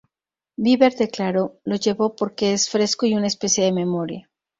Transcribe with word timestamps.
Bieber 0.57 0.91
declaró: 0.95 1.59
"Lo 1.63 1.75
llevó 1.75 2.15
porque 2.15 2.53
es 2.53 2.71
fresco 2.71 3.05
y 3.05 3.13
una 3.13 3.27
especie 3.27 3.65
de 3.65 3.71
memoria". 3.71 4.31